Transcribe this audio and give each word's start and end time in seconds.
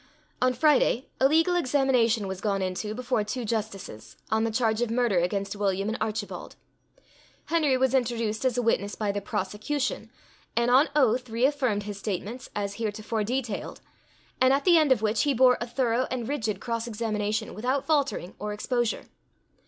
On 0.41 0.51
Friday 0.55 1.09
a 1.19 1.27
legal 1.27 1.55
examination 1.55 2.27
was 2.27 2.41
gone 2.41 2.63
into 2.63 2.95
before 2.95 3.23
two 3.23 3.45
Justices, 3.45 4.17
on 4.31 4.45
the 4.45 4.49
charge 4.49 4.81
of 4.81 4.89
murder 4.89 5.19
against 5.19 5.55
William 5.55 5.89
and 5.89 5.97
Archibald. 6.01 6.55
Henry 7.45 7.77
was 7.77 7.93
introduced 7.93 8.43
as 8.43 8.57
a 8.57 8.63
witness 8.63 8.95
by 8.95 9.11
the 9.11 9.21
prosecution, 9.21 10.09
and 10.57 10.71
on 10.71 10.89
oath 10.95 11.29
re 11.29 11.45
affirmed 11.45 11.83
his 11.83 11.99
statements, 11.99 12.49
as 12.55 12.77
heretofore 12.81 13.23
detailed, 13.23 13.79
and 14.41 14.51
at 14.53 14.65
the 14.65 14.75
end 14.79 14.91
of 14.91 15.03
which 15.03 15.21
he 15.21 15.35
bore 15.35 15.59
a 15.61 15.67
thorough 15.67 16.07
and 16.09 16.27
rigid 16.27 16.59
cross 16.59 16.87
examination 16.87 17.53
without 17.53 17.85
faltering 17.85 18.33
or 18.39 18.53
exposure. 18.53 19.05